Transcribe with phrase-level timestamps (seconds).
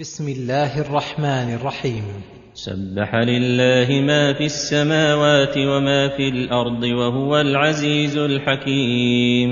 [0.00, 2.04] بسم الله الرحمن الرحيم.
[2.54, 9.50] سبح لله ما في السماوات وما في الأرض وهو العزيز الحكيم.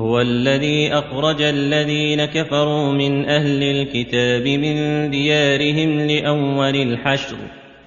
[0.00, 7.36] هو الذي أخرج الذين كفروا من أهل الكتاب من ديارهم لأول الحشر.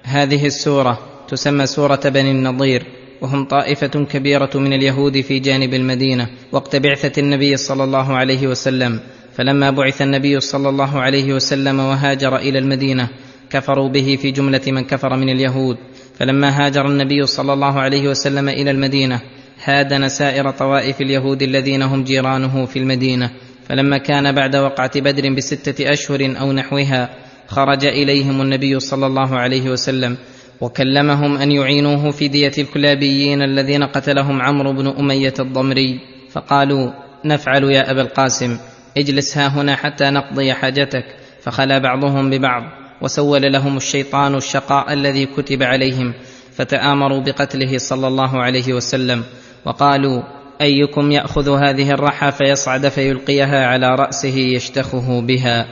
[0.02, 0.98] هذه السورة
[1.28, 2.82] تسمى سورة بني النضير
[3.22, 9.00] وهم طائفة كبيرة من اليهود في جانب المدينة وقت بعثة النبي صلى الله عليه وسلم.
[9.34, 13.08] فلما بعث النبي صلى الله عليه وسلم وهاجر إلى المدينة
[13.50, 15.76] كفروا به في جملة من كفر من اليهود.
[16.18, 19.20] فلما هاجر النبي صلى الله عليه وسلم إلى المدينة
[19.64, 23.30] هادن سائر طوائف اليهود الذين هم جيرانه في المدينة.
[23.68, 27.10] فلما كان بعد وقعة بدر بستة أشهر أو نحوها
[27.46, 30.16] خرج إليهم النبي صلى الله عليه وسلم
[30.60, 36.00] وكلمهم أن يعينوه في دية الكلابيين الذين قتلهم عمرو بن أمية الضمري.
[36.30, 36.90] فقالوا
[37.24, 38.58] نفعل يا أبا القاسم.
[38.96, 41.04] اجلس ها هنا حتى نقضي حاجتك.
[41.42, 42.62] فخلا بعضهم ببعض
[43.00, 46.14] وسول لهم الشيطان الشقاء الذي كتب عليهم
[46.52, 49.24] فتآمروا بقتله صلى الله عليه وسلم
[49.64, 50.22] وقالوا
[50.60, 55.66] أيكم يأخذ هذه الرحى فيصعد فيلقيها على رأسه يشتخه بها؟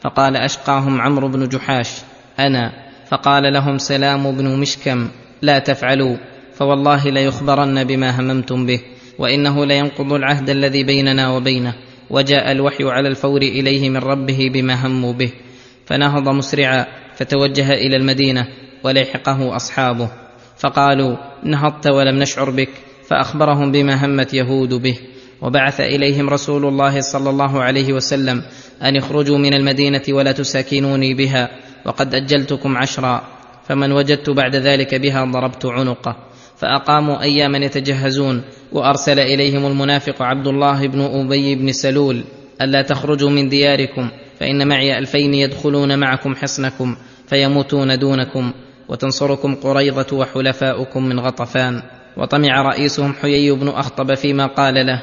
[0.00, 1.90] فقال أشقاهم عمرو بن جحاش
[2.38, 2.72] أنا.
[3.10, 5.08] فقال لهم سلام بن مشكم
[5.42, 6.16] لا تفعلوا
[6.54, 8.80] فوالله ليخبرن بما هممتم به
[9.18, 11.74] وإنه لينقض العهد الذي بيننا وبينه.
[12.10, 15.32] وجاء الوحي على الفور إليه من ربه بما هموا به.
[15.86, 18.46] فنهض مسرعا فتوجه إلى المدينة
[18.84, 20.10] ولحقه أصحابه.
[20.56, 22.70] فقالوا نهضت ولم نشعر بك.
[23.08, 24.98] فأخبرهم بما همت يهود به.
[25.42, 28.42] وبعث إليهم رسول الله صلى الله عليه وسلم
[28.82, 31.48] أن اخرجوا من المدينة ولا تساكنوني بها
[31.86, 33.22] وقد أجلتكم عشرا.
[33.68, 36.16] فمن وجدت بعد ذلك بها ضربت عنقه.
[36.56, 38.42] فأقاموا أياما يتجهزون
[38.74, 42.24] وأرسل إليهم المنافق عبد الله بن أبي بن سلول
[42.62, 48.52] ألا تخرجوا من دياركم فإن معي ألفين يدخلون معكم حصنكم فيموتون دونكم
[48.88, 51.82] وتنصركم قريضة وحلفاؤكم من غطفان.
[52.16, 55.02] وطمع رئيسهم حيي بن أخطب فيما قال له.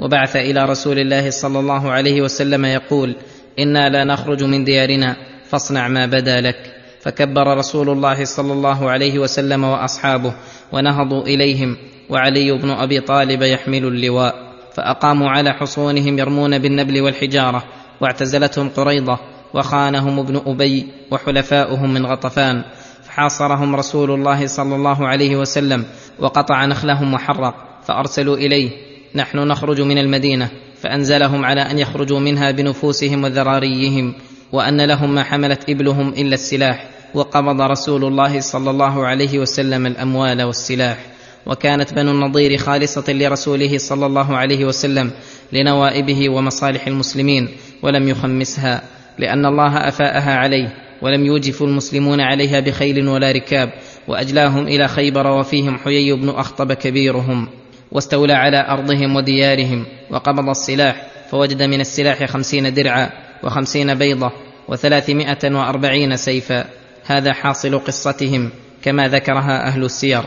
[0.00, 3.16] وبعث إلى رسول الله صلى الله عليه وسلم يقول
[3.58, 6.74] إنا لا نخرج من ديارنا فاصنع ما بدا لك.
[7.00, 10.34] فكبر رسول الله صلى الله عليه وسلم وأصحابه
[10.72, 11.76] ونهضوا إليهم
[12.12, 14.34] وعلي بن أبي طالب يحمل اللواء
[14.74, 17.64] فأقاموا على حصونهم يرمون بالنبل والحجارة
[18.00, 19.18] واعتزلتهم قريضة
[19.54, 22.64] وخانهم ابن أبي وحلفاؤهم من غطفان
[23.02, 25.84] فحاصرهم رسول الله صلى الله عليه وسلم
[26.18, 27.54] وقطع نخلهم وحرق
[27.86, 28.70] فأرسلوا إليه
[29.14, 30.50] نحن نخرج من المدينة
[30.80, 34.14] فأنزلهم على أن يخرجوا منها بنفوسهم وذراريهم
[34.52, 40.42] وأن لهم ما حملت إبلهم إلا السلاح وقبض رسول الله صلى الله عليه وسلم الأموال
[40.42, 41.11] والسلاح.
[41.46, 45.10] وكانت بنو النضير خالصة لرسوله صلى الله عليه وسلم
[45.52, 47.48] لنوائبه ومصالح المسلمين
[47.82, 48.82] ولم يخمسها
[49.18, 53.72] لأن الله أفاءها عليه ولم يوجف المسلمون عليها بخيل ولا ركاب
[54.08, 57.48] وأجلاهم إلى خيبر وفيهم حيي بن أخطب كبيرهم
[57.92, 63.10] واستولى على أرضهم وديارهم وقبض السلاح فوجد من السلاح خمسين درعا
[63.42, 64.32] وخمسين بيضة
[64.68, 66.64] وثلاثمائة وأربعين سيفا
[67.04, 68.50] هذا حاصل قصتهم
[68.82, 70.22] كما ذكرها أهل السير.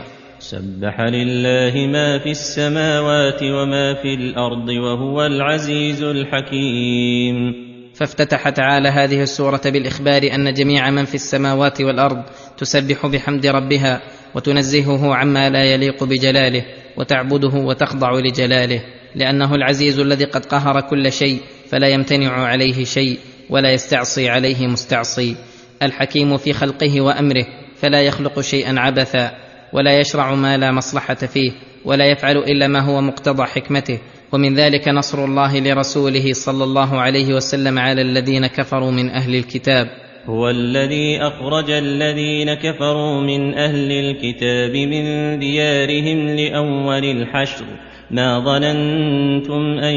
[0.50, 7.54] سبح لله ما في السماوات وما في الأرض وهو العزيز الحكيم.
[7.94, 12.22] فافتتح تعالى هذه السورة بالإخبار أن جميع من في السماوات والأرض
[12.58, 14.02] تسبح بحمد ربها
[14.34, 16.64] وتنزهه عما لا يليق بجلاله
[16.96, 18.80] وتعبده وتخضع لجلاله
[19.14, 23.18] لأنه العزيز الذي قد قهر كل شيء فلا يمتنع عليه شيء
[23.50, 25.36] ولا يستعصي عليه مستعصي
[25.82, 27.46] الحكيم في خلقه وأمره
[27.76, 29.45] فلا يخلق شيئا عبثا.
[29.72, 31.52] ولا يشرع ما لا مصلحة فيه
[31.84, 33.98] ولا يفعل إلا ما هو مقتضى حكمته.
[34.32, 39.86] ومن ذلك نصر الله لرسوله صلى الله عليه وسلم على الذين كفروا من أهل الكتاب.
[40.26, 47.64] هو الذي أخرج الذين كفروا من أهل الكتاب من ديارهم لأول الحشر.
[48.10, 49.94] ما ظننتم أن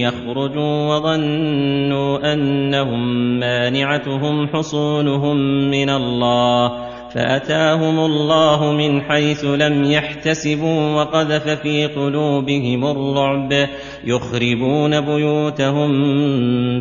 [0.00, 3.00] يخرجوا وظنوا أنهم
[3.40, 5.36] مانعتهم حصونهم
[5.70, 6.93] من الله.
[7.14, 13.68] فأتاهم الله من حيث لم يحتسبوا وقذف في قلوبهم الرعب
[14.04, 15.90] يخربون بيوتهم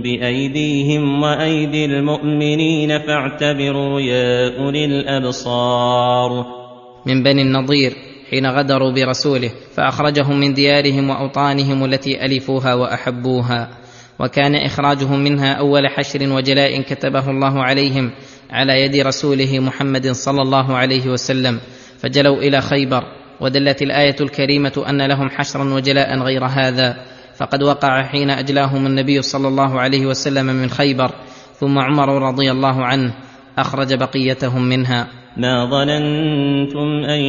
[0.02, 6.46] بأيديهم وأيدي المؤمنين فاعتبروا يا أولي الأبصار.
[7.06, 7.94] من بني النضير
[8.30, 13.70] حين غدروا برسوله فأخرجهم من ديارهم وأوطانهم التي ألفوها وأحبوها
[14.20, 18.12] وكان إخراجهم منها أول حشر وجلاء كتبه الله عليهم
[18.54, 21.60] على يد رسوله محمد صلى الله عليه وسلم
[22.00, 23.04] فجلوا إلى خيبر
[23.42, 26.98] ودلت الآية الكريمة أن لهم حشرا وجلاء غير هذا
[27.38, 31.12] فقد وقع حين أجلاهم النبي صلى الله عليه وسلم من خيبر
[31.60, 33.14] ثم عمر رضي الله عنه
[33.58, 35.08] أخرج بقيتهم منها.
[35.38, 37.22] ما ظننتم أن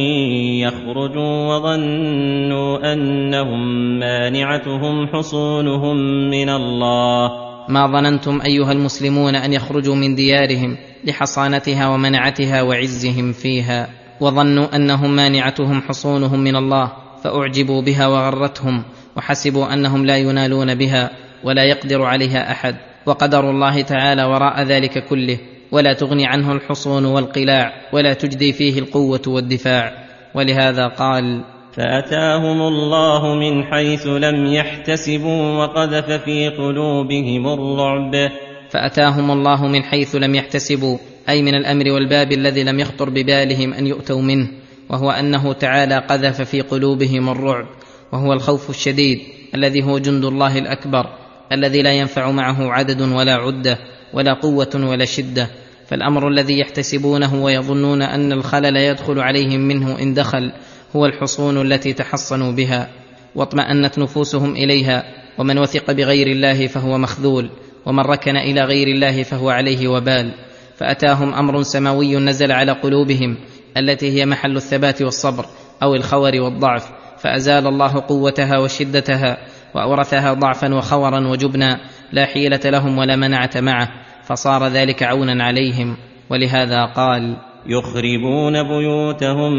[0.61, 5.97] يخرجوا وظنوا أنهم مانعتهم حصونهم
[6.29, 13.89] من الله ما ظننتم أيها المسلمون أن يخرجوا من ديارهم لحصانتها ومنعتها وعزهم فيها
[14.19, 16.91] وظنوا أنهم مانعتهم حصونهم من الله
[17.23, 18.83] فأعجبوا بها وغرتهم
[19.15, 21.11] وحسبوا أنهم لا ينالون بها
[21.43, 22.75] ولا يقدر عليها أحد
[23.05, 25.37] وقدر الله تعالى وراء ذلك كله
[25.71, 31.43] ولا تغني عنه الحصون والقلاع ولا تجدي فيه القوة والدفاع ولهذا قال
[31.75, 38.31] فأتاهم الله من حيث لم يحتسبوا وقذف في قلوبهم الرعب.
[38.69, 40.97] فأتاهم الله من حيث لم يحتسبوا
[41.29, 44.47] أي من الأمر والباب الذي لم يخطر ببالهم أن يؤتوا منه
[44.89, 47.65] وهو أنه تعالى قذف في قلوبهم الرعب
[48.11, 49.19] وهو الخوف الشديد
[49.55, 51.05] الذي هو جند الله الأكبر
[51.51, 53.77] الذي لا ينفع معه عدد ولا عدة
[54.13, 55.47] ولا قوة ولا شدة.
[55.87, 60.51] فالأمر الذي يحتسبونه ويظنون أن الخلل يدخل عليهم منه إن دخل
[60.95, 62.89] هو الحصون التي تحصنوا بها
[63.35, 65.03] واطمأنت نفوسهم إليها
[65.37, 67.49] ومن وثق بغير الله فهو مخذول
[67.85, 70.33] ومن ركن إلى غير الله فهو عليه وبال.
[70.77, 73.37] فأتاهم أمر سماوي نزل على قلوبهم
[73.77, 75.45] التي هي محل الثبات والصبر
[75.83, 76.91] أو الخور والضعف.
[77.17, 79.37] فأزال الله قوتها وشدتها
[79.75, 81.79] وأورثها ضعفا وخورا وجبنا
[82.11, 83.89] لا حيلة لهم ولا منعة معه.
[84.23, 85.97] فصار ذلك عونا عليهم
[86.29, 89.53] ولهذا قال يخربون بيوتهم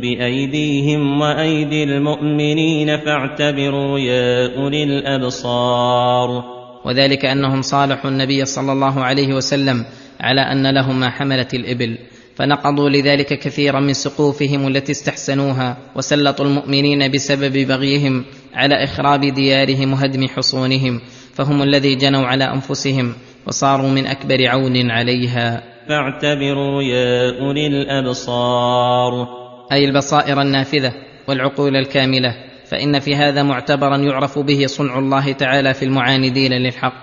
[0.00, 6.60] بأيديهم وأيدي المؤمنين فاعتبروا يا أولي الأبصار.
[6.84, 9.84] وذلك أنهم صالحوا النبي صلى الله عليه وسلم
[10.20, 11.98] على أن لهم ما حملت الإبل
[12.36, 18.24] فنقضوا لذلك كثيرا من سقوفهم التي استحسنوها وسلطوا المؤمنين بسبب بغيهم
[18.54, 21.00] على إخراب ديارهم وهدم حصونهم
[21.34, 23.12] فهم الذي جنوا على أنفسهم
[23.46, 25.69] وصاروا من أكبر عون عليها.
[25.90, 29.28] فاعتبروا يا أولي الأبصار.
[29.72, 30.92] أي البصائر النافذة
[31.28, 32.34] والعقول الكاملة
[32.66, 36.94] فإن في هذا معتبرا يعرف به صنع الله تعالى في المعاندين للحق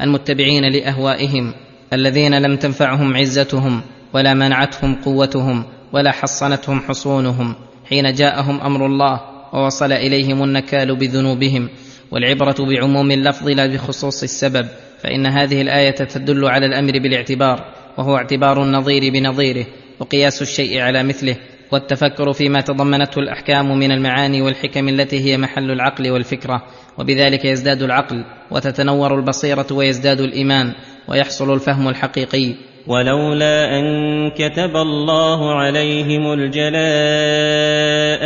[0.00, 1.54] المتبعين لأهوائهم
[1.92, 7.54] الذين لم تنفعهم عزتهم ولا منعتهم قوتهم ولا حصنتهم حصونهم
[7.88, 9.20] حين جاءهم أمر الله
[9.52, 11.68] ووصل إليهم النكال بذنوبهم
[12.10, 14.68] والعبرة بعموم اللفظ لا بخصوص السبب
[15.02, 17.81] فإن هذه الآية تدل على الأمر بالاعتبار.
[17.98, 19.66] وهو اعتبار النظير بنظيره
[20.00, 21.36] وقياس الشيء على مثله
[21.72, 26.62] والتفكر فيما تضمنته الأحكام من المعاني والحكم التي هي محل العقل والفكرة.
[26.98, 30.72] وبذلك يزداد العقل وتتنور البصيرة ويزداد الإيمان
[31.08, 32.54] ويحصل الفهم الحقيقي.
[32.86, 36.74] ولولا أن كتب الله عليهم الجلاء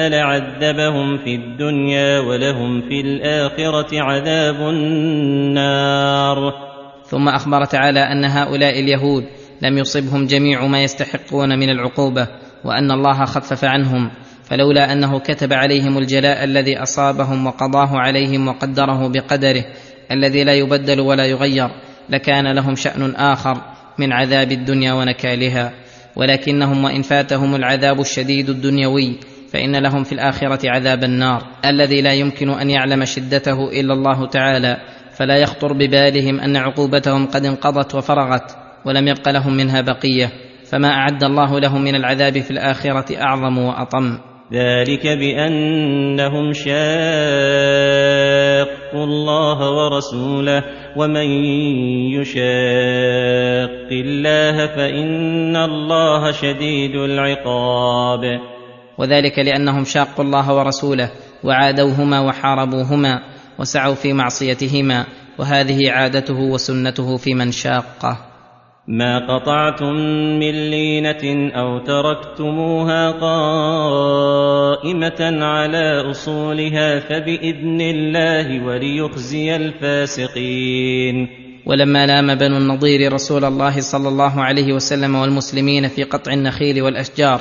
[0.08, 6.52] لعذبهم في الدنيا ولهم في الآخرة عذاب النار.
[7.04, 9.24] ثم أخبر تعالى أن هؤلاء اليهود
[9.62, 12.28] لم يصبهم جميع ما يستحقون من العقوبة
[12.64, 14.10] وأن الله خفف عنهم
[14.44, 19.64] فلولا أنه كتب عليهم الجلاء الذي أصابهم وقضاه عليهم وقدره بقدره
[20.10, 21.70] الذي لا يبدل ولا يغير
[22.10, 23.62] لكان لهم شأن آخر
[23.98, 25.72] من عذاب الدنيا ونكالها.
[26.16, 29.18] ولكنهم وإن فاتهم العذاب الشديد الدنيوي
[29.52, 31.46] فإن لهم في الآخرة عذاب النار.
[31.64, 34.76] الذي لا يمكن أن يعلم شدته إلا الله تعالى
[35.12, 38.65] فلا يخطر ببالهم أن عقوبتهم قد انقضت وفرغت.
[38.86, 40.32] ولم يبق لهم منها بقية
[40.70, 44.18] فما أعد الله لهم من العذاب في الآخرة أعظم وأطم.
[44.52, 46.74] ذلك بأنهم شاقوا
[49.04, 50.62] الله ورسوله
[50.96, 51.26] ومن
[52.14, 58.20] يشاق الله فإن الله شديد العقاب.
[58.98, 61.10] وذلك لأنهم شاقوا الله ورسوله
[61.44, 63.20] وعادوهما وحاربوهما
[63.58, 65.06] وسعوا في معصيتهما
[65.38, 68.35] وهذه عادته وسنته في من شاقه.
[68.88, 69.92] ما قطعتم
[70.38, 74.46] من لينة أو تركتموها قائمة
[75.44, 81.28] على أصولها فبإذن الله وليخزي الفاسقين.
[81.66, 87.40] ولما لام بنو النضير رسول الله صلى الله عليه وسلم والمسلمين في قطع النخيل والأشجار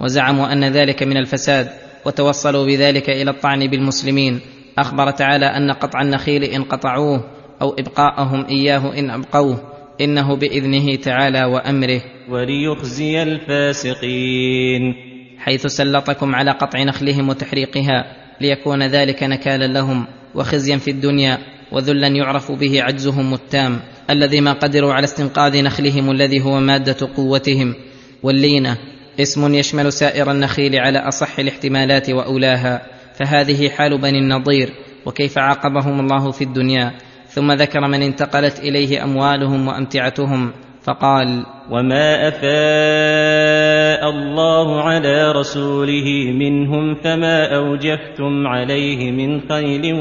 [0.00, 1.68] وزعموا أن ذلك من الفساد
[2.06, 4.40] وتوصلوا بذلك إلى الطعن بالمسلمين
[4.78, 7.24] أخبر تعالى أن قطع النخيل إن قطعوه
[7.62, 9.75] أو إبقاءهم إياه إن أبقوه.
[10.00, 14.94] إنه بإذنه تعالى وأمره وليخزي الفاسقين.
[15.38, 21.38] حيث سلطكم على قطع نخلهم وتحريقها ليكون ذلك نكالا لهم وخزيا في الدنيا
[21.72, 27.74] وذلا يعرف به عجزهم التام الذي ما قدروا على استنقاذ نخلهم الذي هو مادة قوتهم
[28.22, 28.76] واللينة
[29.20, 34.70] اسم يشمل سائر النخيل على أصح الاحتمالات وأولاها فهذه حال بني النضير
[35.06, 36.92] وكيف عاقبهم الله في الدنيا؟
[37.36, 40.52] ثم ذكر من انتقلت إليه أموالهم وأمتعتهم
[40.82, 49.94] فقال وما افاء الله على رسوله منهم فما اوجفتم عليه من خيل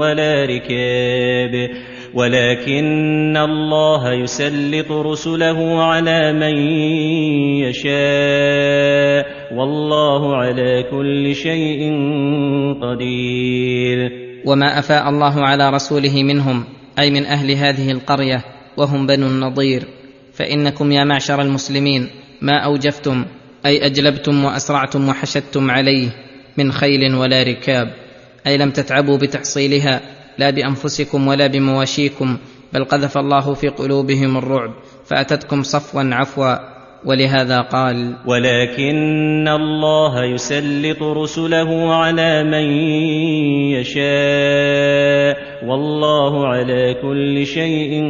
[0.00, 1.70] ولا ركاب
[2.14, 6.56] ولكن الله يسلط رسله على من
[7.64, 9.26] يشاء
[9.58, 11.92] والله على كل شيء
[12.82, 14.25] قدير.
[14.46, 16.64] وما أفاء الله على رسوله منهم
[16.98, 18.44] أي من أهل هذه القرية
[18.76, 19.88] وهم بنو النضير.
[20.32, 22.08] فإنكم يا معشر المسلمين
[22.42, 23.24] ما أوجفتم
[23.66, 26.08] أي أجلبتم وأسرعتم وحشدتم عليه
[26.56, 27.94] من خيل ولا ركاب.
[28.46, 30.00] أي لم تتعبوا بتحصيلها
[30.38, 32.38] لا بأنفسكم ولا بمواشيكم
[32.72, 34.70] بل قذف الله في قلوبهم الرعب
[35.06, 36.75] فأتتكم صفوا عفوا.
[37.06, 42.66] ولهذا قال ولكن الله يسلط رسله على من
[43.78, 45.36] يشاء
[45.68, 48.02] والله على كل شيء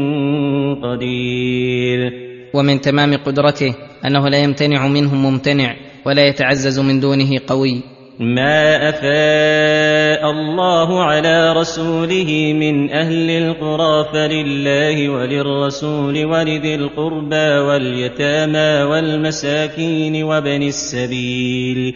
[0.83, 2.13] قدير.
[2.55, 3.75] ومن تمام قدرته
[4.07, 5.77] أنه لا يمتنع منهم ممتنع
[6.07, 7.96] ولا يتعزز من دونه قوي.
[8.21, 20.63] ما افاء الله على رسوله من أهل القرى فلله وللرسول ولذي القربى واليتامى والمساكين وابن
[20.63, 21.95] السبيل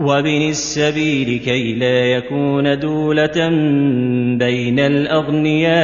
[0.00, 3.48] وابن السبيل كي لا يكون دوله
[4.38, 5.80] بين الاغنياء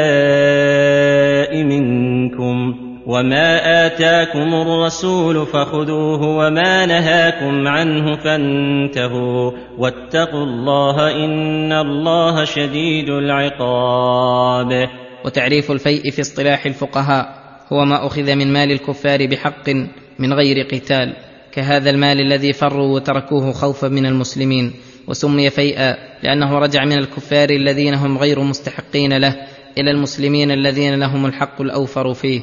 [1.65, 14.89] منكم وما آتاكم الرسول فخذوه وما نهاكم عنه فانتهوا واتقوا الله إن الله شديد العقاب.
[15.25, 19.71] وتعريف الفيء في اصطلاح الفقهاء هو ما أخذ من مال الكفار بحق
[20.19, 21.17] من غير قتال
[21.53, 24.73] كهذا المال الذي فروا وتركوه خوفا من المسلمين
[25.09, 29.37] وسمي فيئا لأنه رجع من الكفار الذين هم غير مستحقين له
[29.79, 32.41] إلى المسلمين الذين لهم الحق الأوفر فيه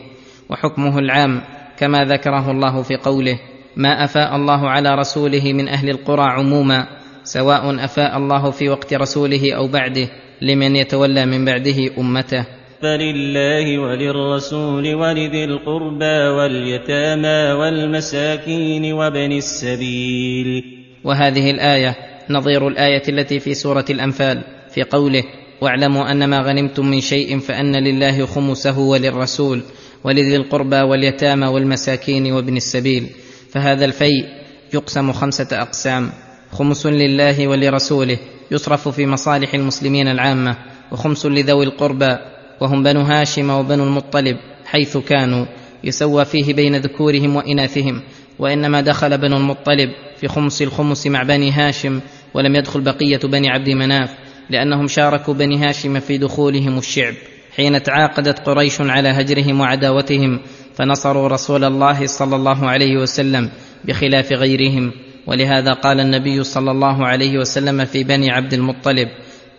[0.49, 1.41] وحكمه العام
[1.77, 3.39] كما ذكره الله في قوله
[3.75, 6.87] ما أفاء الله على رسوله من أهل القرى عموما
[7.23, 10.09] سواء أفاء الله في وقت رسوله أو بعده
[10.41, 12.45] لمن يتولى من بعده أمته.
[12.81, 20.63] فلله وللرسول ولذي القربى واليتامى والمساكين وابن السبيل.
[21.03, 21.95] وهذه الآية
[22.29, 24.41] نظير الآية التي في سورة الأنفال
[24.73, 25.23] في قوله
[25.61, 29.61] واعلموا أن ما غنمتم من شيء فأن لله خمسه وللرسول.
[30.03, 33.09] ولذي القربى واليتامى والمساكين وابن السبيل
[33.49, 34.25] فهذا الفيء
[34.73, 36.11] يقسم خمسة أقسام
[36.51, 38.17] خمس لله ولرسوله
[38.51, 40.57] يصرف في مصالح المسلمين العامة
[40.91, 42.17] وخمس لذوي القربى
[42.61, 45.45] وهم بنو هاشم وبنو المطلب حيث كانوا
[45.83, 48.01] يسوى فيه بين ذكورهم وإناثهم
[48.39, 51.99] وإنما دخل بنو المطلب في خمس الخمس مع بني هاشم
[52.33, 54.09] ولم يدخل بقية بني عبد مناف
[54.49, 57.13] لأنهم شاركوا بني هاشم في دخولهم الشعب.
[57.55, 60.39] حين تعاقدت قريش على هجرهم وعداوتهم
[60.75, 63.49] فنصروا رسول الله صلى الله عليه وسلم
[63.85, 64.91] بخلاف غيرهم.
[65.27, 69.09] ولهذا قال النبي صلى الله عليه وسلم في بني عبد المطلب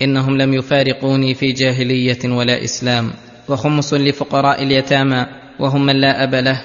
[0.02, 3.10] إنهم لم يفارقوني في جاهلية ولا إسلام.
[3.48, 5.26] وخمس لفقراء اليتامى
[5.60, 6.60] وهم من لا أب له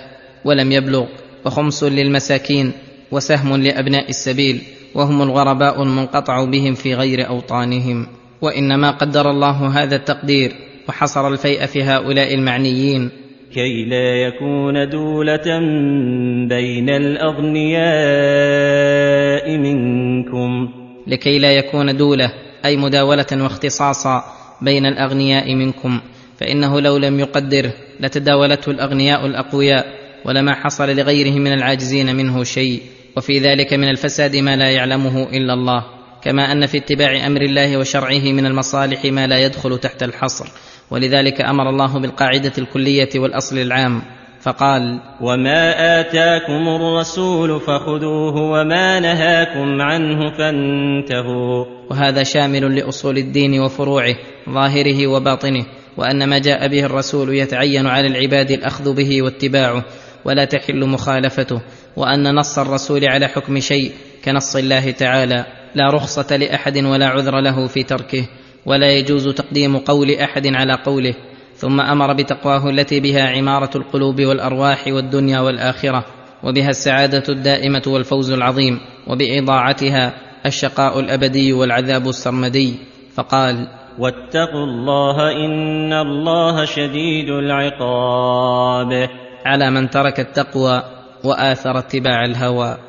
[0.46, 1.06] ولم يبلغ.
[1.46, 2.72] وخمس للمساكين
[3.12, 4.62] وسهم لأبناء السبيل
[4.96, 8.08] وهم الغرباء المنقطع بهم في غير أوطانهم.
[8.42, 13.12] وإنما قدر الله هذا التقدير وحصر الفيء في هؤلاء المعنيين.
[13.54, 15.60] كي لا يكون دولة
[16.50, 17.88] بين الأغنياء
[19.58, 20.70] منكم.
[21.08, 22.32] لكي لا يكون دولة
[22.66, 24.24] أي مداولة واختصاصا
[24.62, 26.02] بين الأغنياء منكم
[26.38, 29.86] فإنه لو لم يقدره لتداولته الأغنياء الأقوياء
[30.26, 32.82] ولما حصل لغيره من العاجزين منه شيء
[33.18, 35.86] وفي ذلك من الفساد ما لا يعلمه إلا الله.
[36.22, 40.46] كما أن في اتباع أمر الله وشرعه من المصالح ما لا يدخل تحت الحصر.
[40.92, 44.02] ولذلك أمر الله بالقاعدة الكلية والأصل العام
[44.42, 51.66] فقال وما اتاكم الرسول فخذوه وما نهاكم عنه فانتهوا.
[51.92, 54.16] وهذا شامل لأصول الدين وفروعه
[54.50, 55.66] ظاهره وباطنه
[55.98, 59.86] وأن ما جاء به الرسول يتعين على العباد الأخذ به واتباعه
[60.26, 61.62] ولا تحل مخالفته
[61.96, 63.92] وأن نص الرسول على حكم شيء
[64.26, 68.28] كنص الله تعالى لا رخصة لأحد ولا عذر له في تركه.
[68.66, 71.14] ولا يجوز تقديم قول أحد على قوله
[71.56, 76.06] ثم أمر بتقواه التي بها عمارة القلوب والأرواح والدنيا والآخرة
[76.44, 80.14] وبها السعادة الدائمة والفوز العظيم وبإضاعتها
[80.46, 82.76] الشقاء الأبدي والعذاب السرمدي.
[83.16, 83.68] فقال
[84.00, 89.10] واتقوا الله إن الله شديد العقاب.
[89.46, 90.84] على من ترك التقوى
[91.24, 92.89] وآثر اتباع الهوى.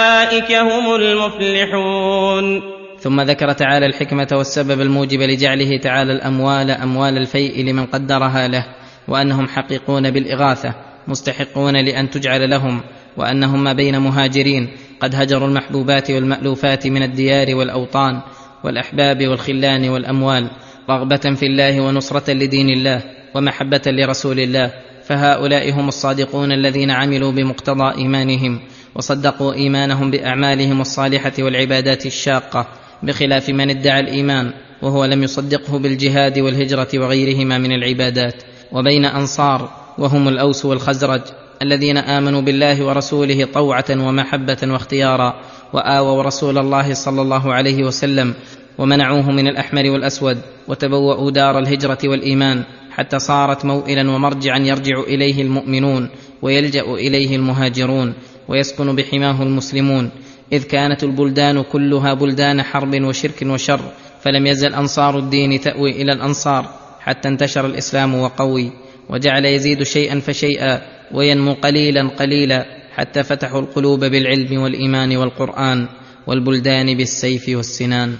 [0.31, 2.61] فاولئك هم المفلحون.
[2.99, 8.65] ثم ذكر تعالى الحكمة والسبب الموجب لجعله تعالى الأموال أموال الفيء لمن قدرها له
[9.07, 10.73] وأنهم حقيقون بالإغاثة
[11.07, 12.81] مستحقون لأن تجعل لهم
[13.17, 14.69] وأنهم ما بين مهاجرين
[14.99, 18.21] قد هجروا المحبوبات والمألوفات من الديار والأوطان
[18.63, 20.47] والأحباب والخلان والأموال
[20.89, 23.01] رغبة في الله ونصرة لدين الله
[23.35, 24.71] ومحبة لرسول الله
[25.03, 28.59] فهؤلاء هم الصادقون الذين عملوا بمقتضى إيمانهم
[28.95, 32.67] وصدقوا إيمانهم بأعمالهم الصالحة والعبادات الشاقة
[33.03, 40.27] بخلاف من ادعى الإيمان وهو لم يصدقه بالجهاد والهجرة وغيرهما من العبادات وبين أنصار وهم
[40.27, 41.21] الأوس والخزرج
[41.61, 45.41] الذين آمنوا بالله ورسوله طوعة ومحبة واختيارا
[45.73, 48.33] وآووا رسول الله صلى الله عليه وسلم
[48.77, 56.09] ومنعوه من الأحمر والأسود وتبوأوا دار الهجرة والإيمان حتى صارت موئلا ومرجعا يرجع إليه المؤمنون
[56.41, 58.13] ويلجأ إليه المهاجرون
[58.47, 60.09] ويسكن بحماه المسلمون.
[60.53, 63.81] إذ كانت البلدان كلها بلدان حرب وشرك وشر
[64.21, 66.65] فلم يزل أنصار الدين تأوي إلى الأنصار
[66.99, 68.71] حتى انتشر الإسلام وقوي.
[69.09, 70.81] وجعل يزيد شيئا فشيئا
[71.13, 75.87] وينمو قليلا قليلا حتى فتحوا القلوب بالعلم والإيمان والقرآن
[76.27, 78.15] والبلدان بالسيف والسنان.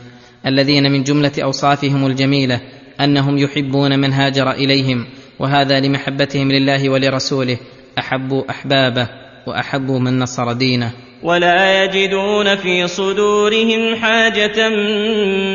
[0.46, 2.62] الذين من جملة أوصافهم الجميلة
[3.00, 5.06] أنهم يحبون من هاجر إليهم
[5.40, 7.58] وهذا لمحبتهم لله ولرسوله
[8.00, 9.21] احبوا أحبابه.
[9.48, 10.92] واحبوا من نصر دينه.
[11.24, 14.70] ولا يجدون في صدورهم حاجة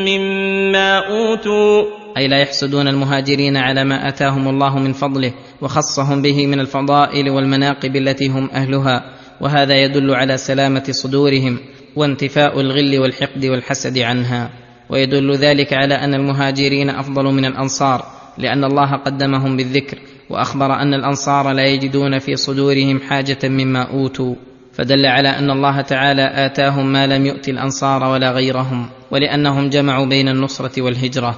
[0.05, 1.83] مما أوتوا.
[2.17, 7.95] أي لا يحسدون المهاجرين على ما آتاهم الله من فضله وخصهم به من الفضائل والمناقب
[7.95, 9.03] التي هم أهلها
[9.41, 11.59] وهذا يدل على سلامة صدورهم
[11.95, 14.49] وانتفاء الغل والحقد والحسد عنها.
[14.89, 18.05] ويدل ذلك على أن المهاجرين أفضل من الأنصار
[18.37, 19.97] لأن الله قدمهم بالذكر
[20.29, 24.35] وأخبر أن الأنصار لا يجدون في صدورهم حاجة مما أوتوا
[24.73, 30.27] فدل على أن الله تعالى آتاهم ما لم يؤت الأنصار ولا غيرهم ولأنهم جمعوا بين
[30.27, 31.35] النصرة والهجرة.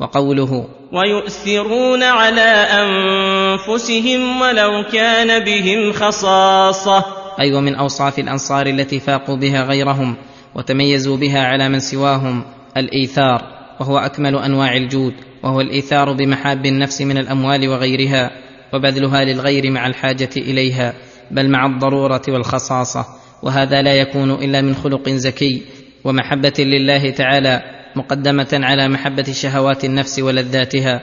[0.00, 2.50] وقوله ويؤثرون على
[2.80, 6.98] أنفسهم ولو كان بهم خصاصة.
[6.98, 10.16] أي أيوة ومن أوصاف الأنصار التي فاقوا بها غيرهم
[10.54, 12.42] وتميزوا بها على من سواهم
[12.76, 13.42] الإيثار
[13.80, 15.14] وهو أكمل أنواع الجود.
[15.42, 18.30] وهو الإيثار بمحاب النفس من الأموال وغيرها
[18.74, 20.94] وبذلها للغير مع الحاجة إليها
[21.30, 23.06] بل مع الضرورة والخصاصة
[23.42, 25.62] وهذا لا يكون إلا من خلق زكي
[26.04, 27.62] ومحبة لله تعالى
[27.96, 31.00] مقدمة على محبة شهوات النفس ولذاتها.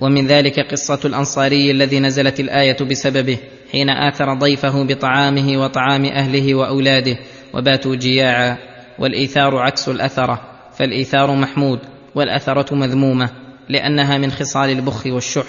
[0.00, 3.38] ومن ذلك قصة الأنصاري الذي نزلت الآية بسببه
[3.72, 7.18] حين آثر ضيفه بطعامه وطعام أهله وأولاده
[7.54, 8.58] وباتوا جياعا
[8.98, 10.40] والإيثار عكس الاثره
[10.78, 11.78] فالإيثار محمود
[12.14, 13.47] والأثرة مذمومة.
[13.68, 15.46] لأنها من خصال البخ والشح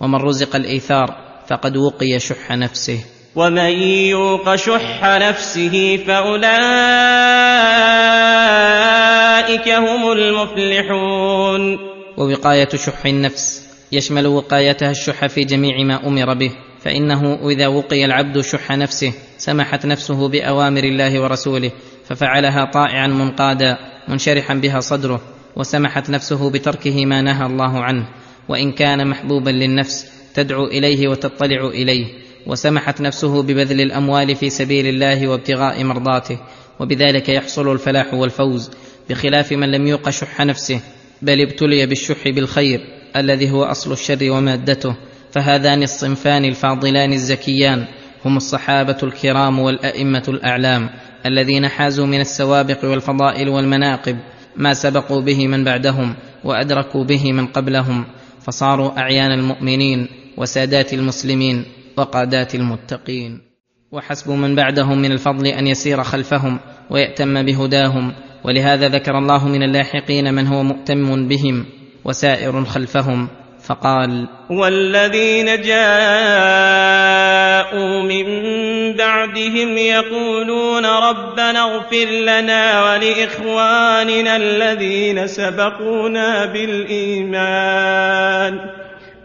[0.00, 1.14] ومن رزق الإيثار
[1.48, 3.04] فقد وقي شح نفسه.
[3.36, 3.70] ومن
[4.10, 6.48] يوق شح نفسه فأولئك
[9.68, 11.78] هم المفلحون.
[12.18, 16.50] ووقاية شح النفس يشمل وقايتها الشح في جميع ما أمر به
[16.80, 21.70] فإنه إذا وقي العبد شح نفسه سمحت نفسه بأوامر الله ورسوله
[22.08, 23.78] ففعلها طائعا منقادا
[24.08, 25.20] منشرحا بها صدره.
[25.56, 28.08] وسمحت نفسه بتركه ما نهى الله عنه
[28.48, 32.06] وإن كان محبوبا للنفس تدعو إليه وتطلع إليه
[32.46, 36.38] وسمحت نفسه ببذل الأموال في سبيل الله وابتغاء مرضاته
[36.80, 38.70] وبذلك يحصل الفلاح والفوز
[39.10, 40.80] بخلاف من لم يوق شح نفسه
[41.22, 42.80] بل ابتلي بالشح بالخير
[43.16, 44.94] الذي هو أصل الشر ومادته
[45.32, 47.84] فهذان الصنفان الفاضلان الزكيان
[48.24, 50.90] هم الصحابة الكرام والأئمة الأعلام
[51.26, 54.18] الذين حازوا من السوابق والفضائل والمناقب
[54.58, 58.04] ما سبقوا به من بعدهم وأدركوا به من قبلهم
[58.40, 61.64] فصاروا أعيان المؤمنين وسادات المسلمين
[61.96, 63.40] وقادات المتقين.
[63.92, 66.58] وحسب من بعدهم من الفضل أن يسير خلفهم
[66.90, 68.12] ويأتم بهداهم
[68.44, 71.64] ولهذا ذكر الله من اللاحقين من هو مؤتم بهم
[72.04, 73.28] وسائر خلفهم.
[73.68, 75.92] فقال والذين جاءوا
[78.02, 78.26] من
[78.96, 87.98] بعدهم يقولون ربنا اغفر لنا ولإخواننا الذين سبقونا بالإيمان.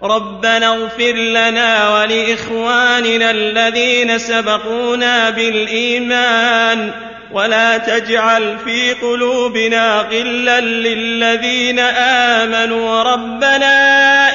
[0.03, 6.91] ربنا اغفر لنا ولإخواننا الذين سبقونا بالإيمان.
[7.34, 13.04] ولا تجعل في قلوبنا غلا للذين آمنوا.
[13.04, 13.76] ربنا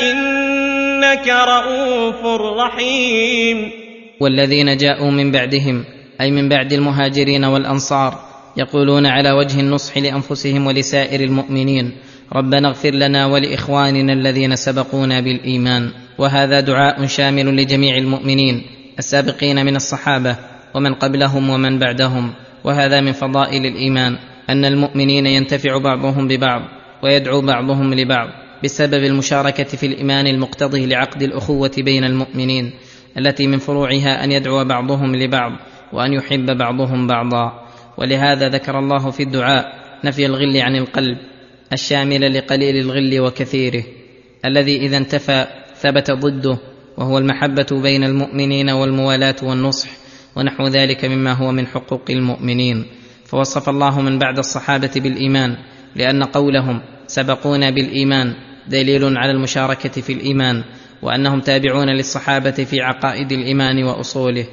[0.02, 3.70] إنك رؤوف رحيم.
[4.20, 5.84] والذين جاءوا من بعدهم
[6.20, 8.18] أي من بعد المهاجرين والأنصار
[8.56, 11.92] يقولون على وجه النصح لأنفسهم ولسائر المؤمنين
[12.32, 15.90] ربنا اغفر لنا ولإخواننا الذين سبقونا بالإيمان.
[16.18, 18.62] وهذا دعاء شامل لجميع المؤمنين
[18.98, 20.36] السابقين من الصحابة
[20.74, 22.32] ومن قبلهم ومن بعدهم.
[22.64, 24.18] وهذا من فضائل الإيمان
[24.50, 26.62] أن المؤمنين ينتفع بعضهم ببعض
[27.02, 28.28] ويدعو بعضهم لبعض
[28.64, 32.72] بسبب المشاركة في الإيمان المقتضي لعقد الأخوة بين المؤمنين
[33.18, 35.52] التي من فروعها أن يدعو بعضهم لبعض
[35.92, 37.68] وأن يحب بعضهم بعضا.
[37.98, 39.64] ولهذا ذكر الله في الدعاء
[40.04, 41.18] نفي الغل عن القلب
[41.72, 43.84] الشامل لقليل الغل وكثيره
[44.44, 46.58] الذي إذا انتفى ثبت ضده
[46.96, 49.88] وهو المحبة بين المؤمنين والموالاة والنصح.
[50.38, 52.86] ونحو ذلك مما هو من حقوق المؤمنين.
[53.24, 55.56] فوصف الله من بعد الصحابة بالإيمان
[55.96, 58.34] لأن قولهم سبقونا بالإيمان
[58.68, 60.64] دليل على المشاركة في الإيمان
[61.02, 64.46] وأنهم تابعون للصحابة في عقائد الإيمان وأصوله.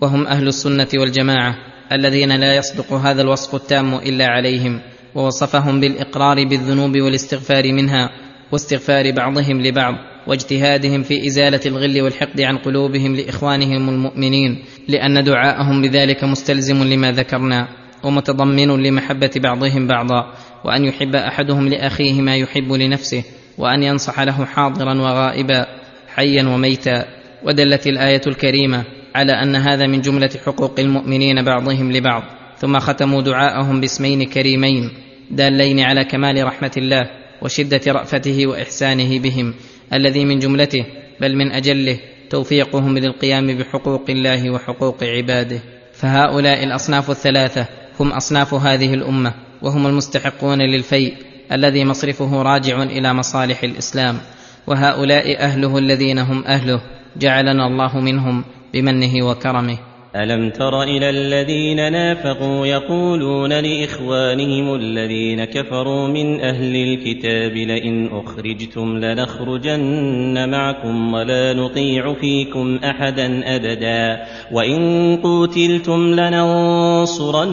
[0.00, 1.54] وهم أهل السنة والجماعة
[1.92, 4.80] الذين لا يصدق هذا الوصف التام إلا عليهم.
[5.14, 8.10] ووصفهم بالإقرار بالذنوب والاستغفار منها
[8.52, 9.94] واستغفار بعضهم لبعض.
[10.30, 17.68] واجتهادهم في إزالة الغل والحقد عن قلوبهم لإخوانهم المؤمنين لأن دعاءهم بذلك مستلزم لما ذكرنا
[18.04, 20.32] ومتضمن لمحبة بعضهم بعضا
[20.64, 23.24] وأن يحب أحدهم لأخيه ما يحب لنفسه
[23.58, 25.66] وأن ينصح له حاضرا وغائبا
[26.14, 27.04] حيا وميتا.
[27.44, 32.22] ودلت الآية الكريمة على أن هذا من جملة حقوق المؤمنين بعضهم لبعض.
[32.58, 34.90] ثم ختموا دعاءهم باسمين كريمين
[35.30, 37.10] دالين على كمال رحمة الله
[37.42, 39.54] وشدة رأفته وإحسانه بهم.
[39.92, 40.86] الذي من جملته
[41.20, 41.98] بل من أجله
[42.30, 45.60] توفيقهم للقيام بحقوق الله وحقوق عباده.
[45.92, 47.66] فهؤلاء الأصناف الثلاثة
[48.00, 51.14] هم أصناف هذه الأمة وهم المستحقون للفيء
[51.52, 54.18] الذي مصرفه راجع إلى مصالح الإسلام.
[54.66, 56.80] وهؤلاء أهله الذين هم أهله
[57.16, 59.89] جعلنا الله منهم بمنه وكرمه.
[60.16, 70.48] ألم تر إلى الذين نافقوا يقولون لإخوانهم الذين كفروا من أهل الكتاب لئن أخرجتم لنخرجن
[70.50, 77.50] معكم ولا نطيع فيكم أحدا أبدا وإن قوتلتم لننصرنكم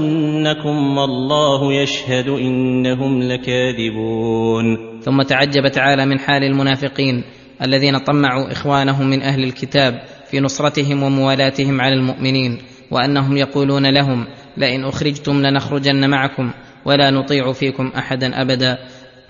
[0.97, 7.23] والله يشهد إنهم لكاذبون ثم تعجب تعالى من حال المنافقين
[7.61, 12.57] الذين طمعوا إخوانهم من أهل الكتاب في نصرتهم وموالاتهم على المؤمنين
[12.91, 14.25] وأنهم يقولون لهم
[14.57, 16.51] لئن أخرجتم لنخرجن معكم
[16.85, 18.77] ولا نطيع فيكم أحدا أبدا.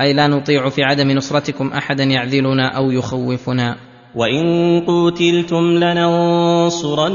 [0.01, 3.75] أي لا نطيع في عدم نصرتكم أحدا يعذلنا أو يخوفنا.
[4.15, 7.13] وإن قوتلتم لننصرنكم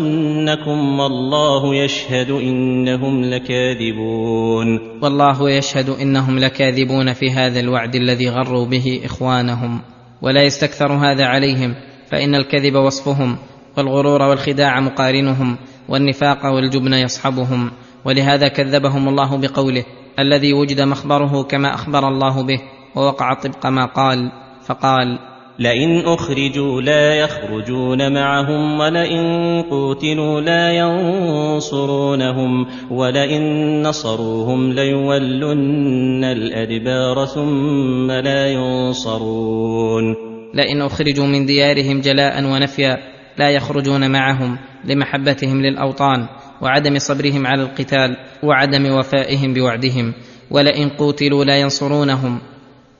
[1.00, 4.78] والله يشهد إنهم لكاذبون.
[5.02, 9.80] والله يشهد إنهم لكاذبون في هذا الوعد الذي غروا به إخوانهم.
[10.22, 11.74] ولا يستكثر هذا عليهم
[12.10, 13.36] فإن الكذب وصفهم.
[13.76, 15.56] والغرور والخداع مقارنهم
[15.88, 17.70] والنفاق والجبن يصحبهم
[18.04, 19.84] ولهذا كذبهم الله بقوله
[20.18, 22.60] الذي وجد مخبره كما أخبر الله به
[22.96, 24.32] ووقع طبق ما قال
[24.66, 25.18] فقال
[25.58, 33.42] لئن أخرجوا لا يخرجون معهم ولئن قوتلوا لا ينصرونهم ولئن
[33.82, 40.16] نصروهم ليولن الأدبار ثم لا ينصرون.
[40.54, 46.26] لئن أخرجوا من ديارهم جلاء ونفيا لا يخرجون معهم لمحبتهم للأوطان
[46.60, 50.12] وعدم صبرهم على القتال وعدم وفائهم بوعدهم
[50.50, 52.38] ولئن قوتلوا لا ينصرونهم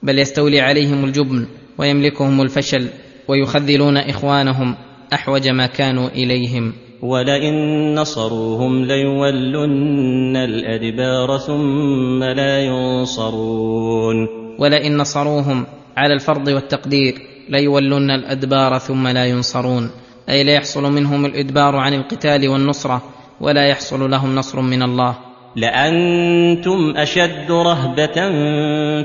[0.03, 1.47] بل يستولي عليهم الجبن
[1.79, 2.88] ويملكهم الفشل
[3.29, 4.77] ويخذلون إخوانهم
[5.14, 6.73] أحوج ما كانوا إليهم.
[7.03, 7.55] ولئن
[7.95, 14.29] نصروهم ليولن الأدبار ثم لا ينصرون.
[14.59, 15.66] ولئن نصروهم
[15.97, 17.14] على الفرض والتقدير
[17.49, 19.90] ليولن الأدبار ثم لا ينصرون.
[20.29, 23.03] أي لا يحصل منهم الإدبار عن القتال والنصرة
[23.41, 25.15] ولا يحصل لهم نصر من الله.
[25.57, 28.15] لأنتم أشد رهبة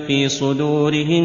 [0.07, 1.23] في صدورهم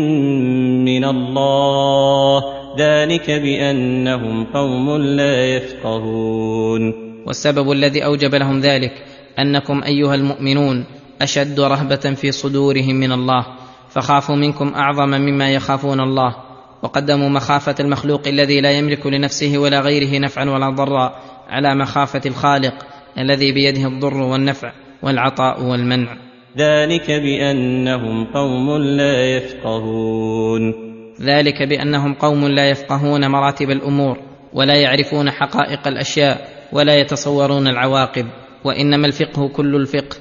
[0.85, 2.43] من الله.
[2.79, 6.93] ذلك بأنهم قوم لا يفقهون.
[7.27, 8.93] والسبب الذي أوجب لهم ذلك
[9.39, 10.85] أنكم أيها المؤمنون
[11.23, 13.47] أشد رهبة في صدورهم من الله.
[13.91, 16.52] فخافوا منكم أعظم مما يخافون الله.
[16.83, 21.15] وقدموا مخافة المخلوق الذي لا يملك لنفسه ولا غيره نفعا ولا ضرا
[21.49, 22.75] على مخافة الخالق
[23.19, 26.17] الذي بيده الضر والنفع والعطاء والمنع.
[26.59, 30.93] ذلك بأنهم قوم لا يفقهون.
[31.21, 34.19] ذلك بأنهم قوم لا يفقهون مراتب الأمور
[34.53, 38.27] ولا يعرفون حقائق الأشياء ولا يتصورون العواقب
[38.65, 40.17] وإنما الفقه كل الفقه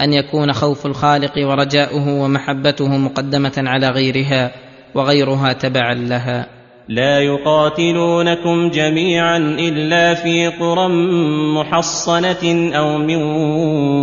[0.00, 4.52] أن يكون خوف الخالق ورجاؤه ومحبته مقدمة على غيرها.
[4.94, 6.46] وغيرها تبعا لها.
[6.88, 10.88] لا يقاتلونكم جميعا إلا في قرى
[11.54, 13.22] محصنة أو من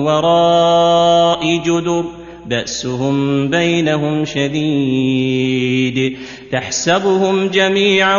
[0.03, 2.03] وراء جدر
[2.45, 6.17] بأسهم بينهم شديد.
[6.51, 8.17] تحسبهم جميعا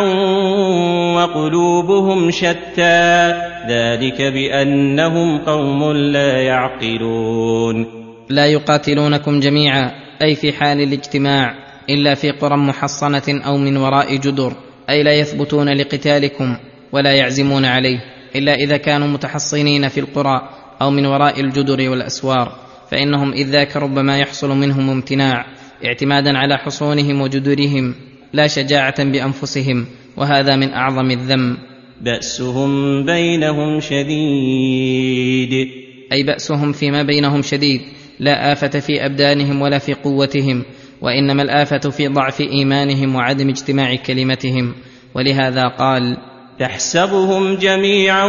[1.15, 3.33] وقلوبهم شتى
[3.69, 7.85] ذلك بأنهم قوم لا يعقلون.
[8.29, 11.62] لا يقاتلونكم جميعا أي في حال الاجتماع.
[11.89, 14.53] إلا في قرى محصنة أو من وراء جدر
[14.89, 16.57] أي لا يثبتون لقتالكم
[16.91, 17.99] ولا يعزمون عليه
[18.35, 20.49] إلا إذا كانوا متحصنين في القرى
[20.81, 22.55] أو من وراء الجدر والأسوار
[22.91, 25.45] فإنهم اذ ذاك ربما يحصل منهم امتناع
[25.85, 27.95] اعتمادا على حصونهم وجدرهم
[28.33, 29.85] لا شجاعة بأنفسهم
[30.17, 31.57] وهذا من أعظم الذم
[32.01, 35.67] بأسهم بينهم شديد.
[36.11, 37.81] أي بأسهم فيما بينهم شديد
[38.19, 40.63] لا آفة في أبدانهم ولا في قوتهم
[41.03, 44.73] وإنما الآفة في ضعف إيمانهم وعدم اجتماع كلمتهم.
[45.15, 46.17] ولهذا قال
[46.59, 48.25] تحسبهم جميعا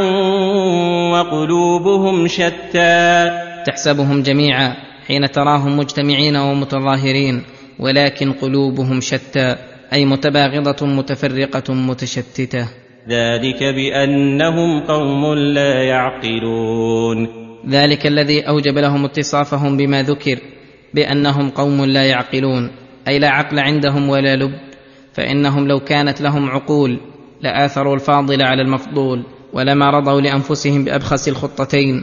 [1.13, 3.31] وقلوبهم شتى.
[3.67, 7.43] تحسبهم جميعا حين تراهم مجتمعين ومتظاهرين
[7.79, 9.57] ولكن قلوبهم شتى
[9.93, 12.69] أي متباغضة متفرقة متشتتة.
[13.09, 17.29] ذلك بأنهم قوم لا يعقلون.
[17.69, 20.39] ذلك الذي أوجب لهم اتصافهم بما ذكر
[20.95, 22.71] بأنهم قوم لا يعقلون
[23.09, 24.55] أي لا عقل عندهم ولا لب
[25.13, 27.01] فإنهم لو كانت لهم عقول
[27.43, 32.03] لآثروا الفاضل على المفضول ولما رضوا لأنفسهم بأبخس الخطتين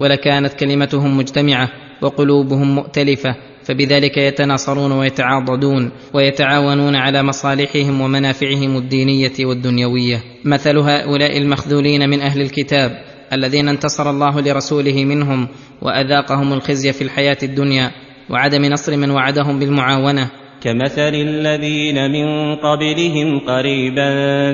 [0.00, 1.68] ولكانت كلمتهم مجتمعة
[2.02, 10.22] وقلوبهم مؤتلفة فبذلك يتناصرون ويتعاضدون ويتعاونون على مصالحهم ومنافعهم الدينية والدنيوية.
[10.44, 15.48] مثل هؤلاء المخذولين من أهل الكتاب الذين انتصر الله لرسوله منهم
[15.82, 17.90] وأذاقهم الخزي في الحياة الدنيا
[18.30, 20.28] وعدم نصر من وعدهم بالمعاونة.
[20.60, 24.08] كمثل الذين من قبلهم قريبا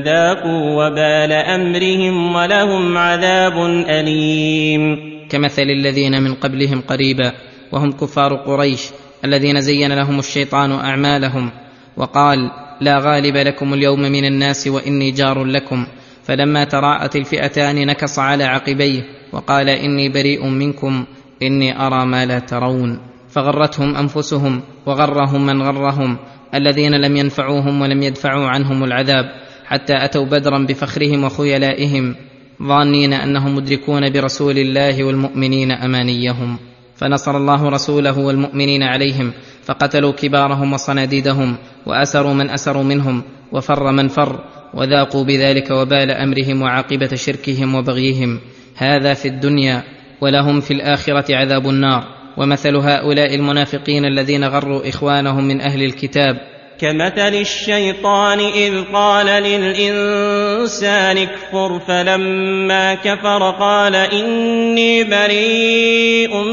[0.04, 3.56] ذاقوا وبال أمرهم ولهم عذاب
[3.88, 4.96] أليم.
[5.28, 7.32] كمثل الذين من قبلهم قريبا
[7.72, 8.90] وهم كفار قريش
[9.24, 11.50] الذين زين لهم الشيطان أعمالهم
[11.96, 15.86] وقال لا غالب لكم اليوم من الناس وإني جار لكم.
[16.24, 19.02] فلما تراءت الفئتان نكص على عقبيه
[19.32, 21.04] وقال إني بريء منكم
[21.42, 23.09] إني أرى ما لا ترون.
[23.30, 26.16] فغرتهم أنفسهم وغرهم من غرهم
[26.54, 29.24] الذين لم ينفعوهم ولم يدفعوا عنهم العذاب
[29.66, 32.14] حتى أتوا بدرا بفخرهم وخيلائهم
[32.62, 36.58] ظانين أنهم مدركون برسول الله والمؤمنين أمانيهم
[36.96, 39.32] فنصر الله رسوله والمؤمنين عليهم
[39.64, 47.14] فقتلوا كبارهم وصناديدهم وأسروا من أسروا منهم وفر من فر وذاقوا بذلك وبال أمرهم وعاقبة
[47.14, 48.40] شركهم وبغيهم
[48.76, 49.82] هذا في الدنيا
[50.20, 56.36] ولهم في الآخرة عذاب النار ومثل هؤلاء المنافقين الذين غروا إخوانهم من أهل الكتاب.
[56.80, 66.44] كمثل الشيطان إذ قال للإنسان اكفر فلما كفر قال إني بريء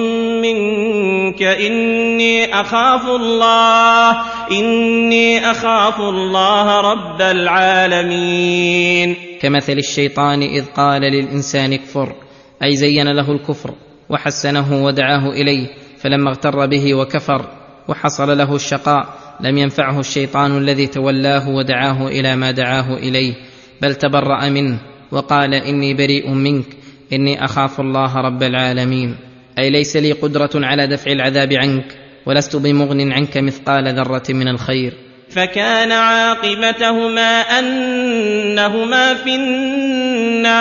[0.42, 4.12] منك إني أخاف الله
[4.52, 9.16] إني أخاف الله رب العالمين.
[9.42, 12.16] كمثل الشيطان إذ قال للإنسان اكفر
[12.64, 13.87] أي زين له الكفر.
[14.10, 15.68] وحسنه ودعاه إليه
[15.98, 17.46] فلما اغتر به وكفر
[17.88, 19.08] وحصل له الشقاء
[19.42, 23.34] لم ينفعه الشيطان الذي تولاه ودعاه إلى ما دعاه إليه
[23.82, 24.80] بل تبرأ منه
[25.12, 26.66] وقال إني بريء منك
[27.14, 29.16] إني أخاف الله رب العالمين.
[29.60, 31.86] أي ليس لي قدرة على دفع العذاب عنك
[32.26, 34.94] ولست بمغن عنك مثقال ذرة من الخير.
[35.30, 40.58] فكان عاقبتهما أنهما في النار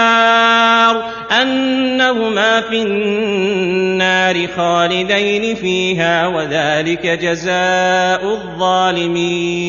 [1.42, 9.66] أنهما في النار خالدين فيها وذلك جزاء الظالمين.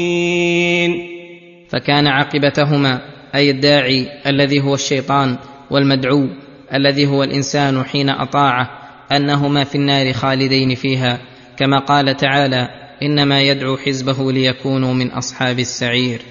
[1.69, 3.01] فكان عاقبتهما
[3.35, 5.37] أي الداعي الذي هو الشيطان
[5.71, 6.27] والمدعو
[6.73, 8.69] الذي هو الإنسان حين أطاعه
[9.11, 11.19] أنهما في النار خالدين فيها
[11.57, 16.21] كما قال تعالى إنما يدعو حزبه ليكونوا من أصحاب السعير.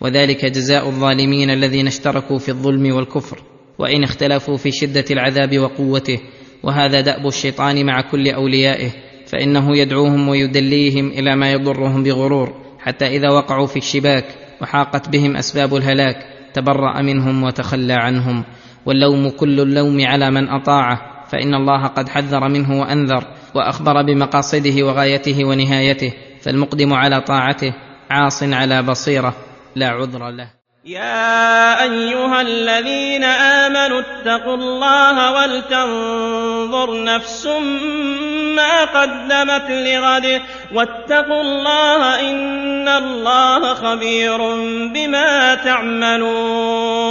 [0.00, 3.42] وذلك جزاء الظالمين الذين اشتركوا في الظلم والكفر.
[3.78, 6.18] وإن اختلفوا في شدة العذاب وقوته.
[6.62, 8.90] وهذا دأب الشيطان مع كل أوليائه.
[9.26, 12.54] فإنه يدعوهم ويدليهم إلى ما يضرهم بغرور.
[12.78, 14.24] حتى إذا وقعوا في الشباك
[14.62, 16.16] وحاقت بهم أسباب الهلاك
[16.54, 18.44] تبرأ منهم وتخلى عنهم.
[18.86, 20.98] واللوم كل اللوم على من أطاعه.
[21.32, 23.24] فإن الله قد حذر منه وأنذر.
[23.56, 27.74] وأخبر بمقاصده وغايته ونهايته فالمقدم على طاعته
[28.10, 29.34] عاص على بصيرة
[29.76, 30.48] لا عذر له.
[30.84, 37.46] يا أيها الذين آمنوا اتقوا الله ولتنظر نفس
[38.56, 40.42] ما قدمت لغد.
[40.74, 44.38] واتقوا الله إن الله خبير
[44.94, 47.06] بما تعملون.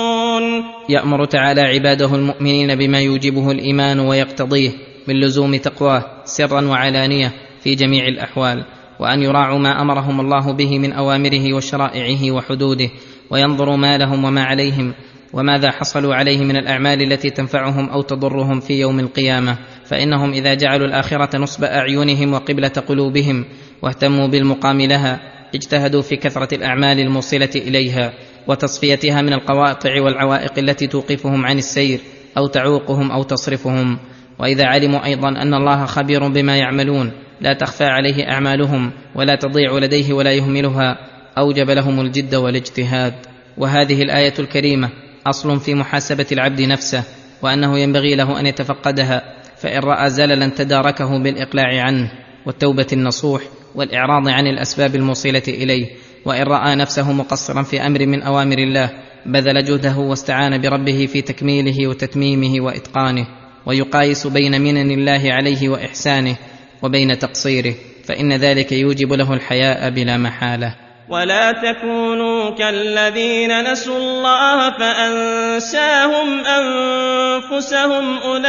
[0.90, 4.72] يأمر تعالى عباده المؤمنين بما يوجبه الإيمان ويقتضيه
[5.08, 7.32] من لزوم تقواه سرا وعلانية
[7.64, 8.66] في جميع الأحوال
[9.00, 12.90] وأن يراعوا ما أمرهم الله به من أوامره وشرائعه وحدوده
[13.30, 14.94] وينظروا ما لهم وما عليهم
[15.34, 19.58] وماذا حصلوا عليه من الأعمال التي تنفعهم أو تضرهم في يوم القيامة.
[19.86, 23.46] فإنهم إذا جعلوا الآخرة نصب أعينهم وقبلة قلوبهم
[23.82, 25.20] واهتموا بالمقام لها
[25.56, 28.14] اجتهدوا في كثرة الأعمال الموصلة إليها
[28.48, 32.00] وتصفيتها من القواطع والعوائق التي توقفهم عن السير
[32.38, 34.00] أو تعوقهم أو تصرفهم.
[34.40, 40.14] وإذا علموا أيضا أن الله خبير بما يعملون لا تخفى عليه أعمالهم ولا تضيع لديه
[40.14, 40.98] ولا يهملها
[41.38, 43.14] أوجب لهم الجد والاجتهاد.
[43.58, 44.90] وهذه الآية الكريمة
[45.28, 47.04] أصل في محاسبة العبد نفسه
[47.42, 49.22] وأنه ينبغي له أن يتفقدها
[49.58, 52.12] فإن رأى زللا تداركه بالإقلاع عنه
[52.46, 53.42] والتوبة النصوح
[53.76, 55.88] والإعراض عن الأسباب الموصلة إليه.
[56.26, 58.90] وإن رأى نفسه مقصرا في أمر من أوامر الله
[59.26, 63.28] بذل جهده واستعان بربه في تكميله وتتميمه وإتقانه.
[63.66, 66.36] ويقايس بين منن الله عليه وإحسانه
[66.82, 67.74] وبين تقصيره
[68.06, 70.76] فإن ذلك يوجب له الحياء بلا محالة.
[71.10, 78.46] ولا تكونوا كالذين نسوا الله فأنساهم أنفسهم أولئك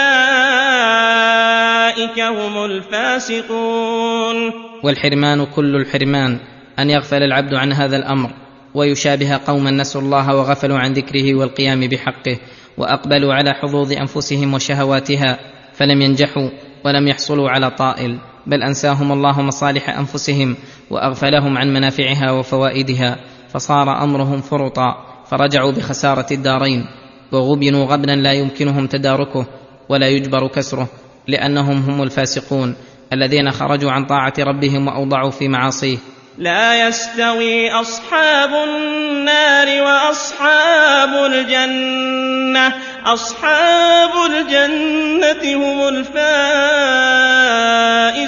[2.20, 4.52] هم الفاسقون.
[4.82, 6.38] والحرمان كل الحرمان
[6.78, 8.30] أن يغفل العبد عن هذا الأمر
[8.74, 12.38] ويشابه قوما نسوا الله وغفلوا عن ذكره والقيام بحقه.
[12.78, 15.38] وأقبلوا على حظوظ أنفسهم وشهواتها
[15.72, 16.48] فلم ينجحوا
[16.84, 20.56] ولم يحصلوا على طائل بل أنساهم الله مصالح أنفسهم
[20.90, 23.16] وأغفلهم عن منافعها وفوائدها
[23.48, 26.86] فصار أمرهم فرطا فرجعوا بخسارة الدارين
[27.32, 29.46] وغبنوا غبنا لا يمكنهم تداركه
[29.88, 30.88] ولا يجبر كسره
[31.28, 32.74] لأنهم هم الفاسقون
[33.12, 35.98] الذين خرجوا عن طاعة ربهم وأوضعوا في معاصيه.
[36.38, 42.74] لا يستوي أصحاب النار وأصحاب الجنة.
[43.04, 45.88] أصحاب الجنة هم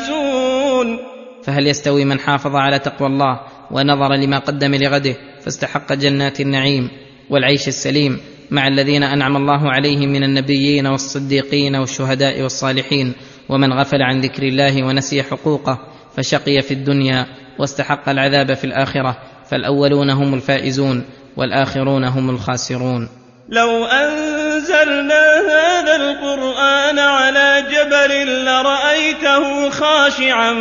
[0.00, 0.98] الفائزون.
[1.44, 3.40] فهل يستوي من حافظ على تقوى الله
[3.70, 6.90] ونظر لما قدم لغده فاستحق جنات النعيم
[7.30, 13.12] والعيش السليم مع الذين أنعم الله عليهم من النبيين والصديقين والشهداء والصالحين.
[13.48, 15.78] ومن غفل عن ذكر الله ونسي حقوقه
[16.16, 17.26] فشقي في الدنيا
[17.58, 19.16] واستحق العذاب في الآخرة
[19.50, 21.04] فالأولون هم الفائزون
[21.36, 23.08] والآخرون هم الخاسرون.
[23.48, 30.52] لو أنزلنا هذا القرآن على جبل لرأيته خاشعا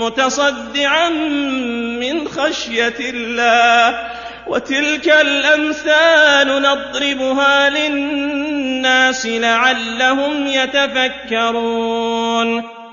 [0.00, 1.08] متصدعا
[2.00, 3.94] من خشية الله
[4.46, 10.46] وتلك الأمثال نضربها للناس لعلهم
[11.26, 11.82] يتفكرون.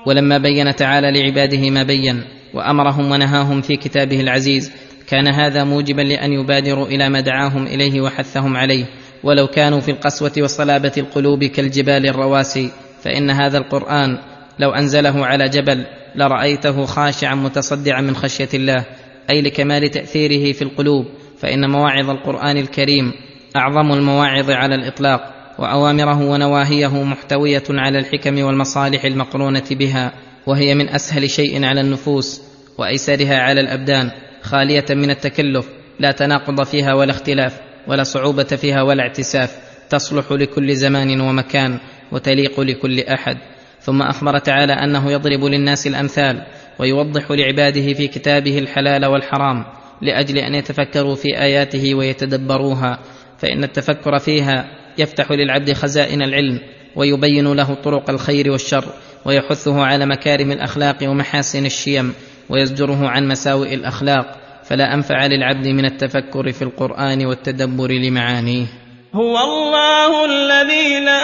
[0.06, 4.72] ولما بين تعالى لعباده ما بين وأمرهم ونهاهم في كتابه العزيز.
[5.08, 8.84] كان هذا موجبا لأن يبادروا إلى ما دعاهم إليه وحثهم عليه.
[9.24, 12.70] ولو كانوا في القسوة وصلابة القلوب كالجبال الرواسي
[13.02, 14.18] فإن هذا القرآن
[14.58, 15.84] لو أنزله على جبل
[16.14, 18.84] لرأيته خاشعا متصدعا من خشية الله.
[19.30, 21.06] أي لكمال تأثيره في القلوب
[21.38, 23.12] فإن مواعظ القرآن الكريم
[23.56, 30.12] أعظم المواعظ على الإطلاق وأوامره ونواهيه محتوية على الحكم والمصالح المقرونة بها.
[30.50, 32.42] وهي من أسهل شيء على النفوس
[32.78, 34.10] وأيسرها على الأبدان
[34.42, 35.66] خالية من التكلف
[36.00, 39.56] لا تناقض فيها ولا اختلاف ولا صعوبة فيها ولا اعتساف
[39.90, 41.78] تصلح لكل زمان ومكان
[42.12, 43.36] وتليق لكل أحد.
[43.80, 46.42] ثم أخبر تعالى أنه يضرب للناس الأمثال
[46.78, 49.64] ويوضح لعباده في كتابه الحلال والحرام
[50.02, 52.98] لأجل أن يتفكروا في آياته ويتدبروها
[53.38, 56.60] فإن التفكر فيها يفتح للعبد خزائن العلم
[56.96, 58.84] ويبين له طرق الخير والشر
[59.24, 62.14] ويحثه على مكارم الأخلاق ومحاسن الشيم
[62.48, 68.66] ويزجره عن مساوئ الأخلاق فلا أنفع للعبد من التفكر في القرآن والتدبر لمعانيه.
[69.14, 71.22] هو الله الذي لا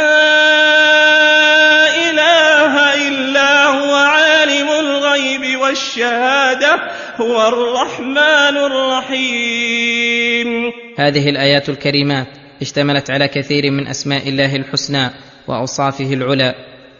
[2.10, 6.74] إله إلا هو عالم الغيب والشهادة
[7.16, 10.46] هو الرحمن الرحيم.
[10.98, 12.26] هذه الآيات الكريمات
[12.62, 15.10] اشتملت على كثير من أسماء الله الحسنى
[15.48, 16.54] وأوصافه العلى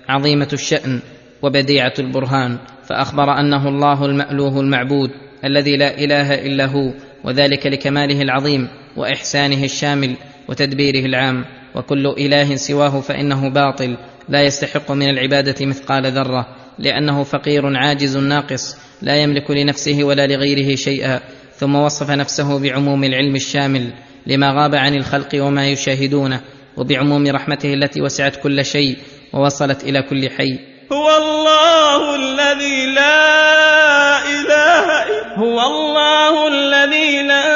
[0.09, 1.01] عظيمة الشأن
[1.43, 5.11] وبديعة البرهان فأخبر أنه الله المألوه المعبود
[5.45, 6.93] الذي لا إله إلا هو
[7.25, 10.17] وذلك لكماله العظيم وإحسانه الشامل
[10.49, 11.45] وتدبيره العام
[11.75, 13.97] وكل إله سواه فإنه باطل
[14.29, 16.47] لا يستحق من العبادة مثقال ذرة
[16.79, 21.21] لأنه فقير عاجز ناقص لا يملك لنفسه ولا لغيره شيئا
[21.57, 23.91] ثم وصف نفسه بعموم العلم الشامل
[24.27, 26.41] لما غاب عن الخلق وما يشاهدونه
[26.77, 28.97] وبعموم رحمته التي وسعت كل شيء
[29.37, 30.59] ووصلت إلى كل حي.
[30.93, 35.61] هو الله الذي لا إله إلا هو.
[35.66, 37.47] الله الذي لا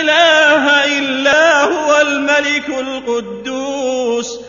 [0.00, 2.00] إله إلا هو.
[2.00, 4.40] الملك القدوس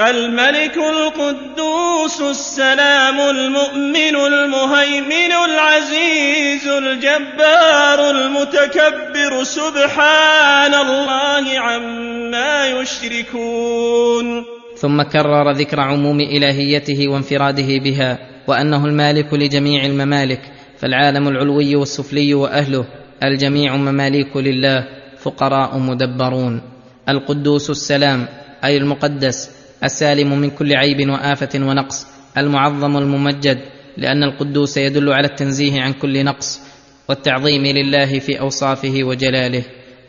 [0.00, 9.44] الملك القدوس السلام المؤمن المهيمن العزيز الجبار المتكبر.
[9.44, 14.59] سبحان الله عما يشركون.
[14.80, 18.18] ثم كرر ذكر عموم إلهيته وانفراده بها
[18.48, 20.40] وأنه المالك لجميع الممالك
[20.78, 22.84] فالعالم العلوي والسفلي وأهله
[23.22, 24.84] الجميع مماليك لله
[25.18, 26.60] فقراء مدبرون.
[27.08, 28.26] القدوس السلام
[28.64, 29.50] أي المقدس
[29.84, 32.06] السالم من كل عيب وآفة ونقص
[32.38, 33.58] المعظم الممجد
[33.96, 36.60] لأن القدوس يدل على التنزيه عن كل نقص
[37.08, 39.62] والتعظيم لله في أوصافه وجلاله.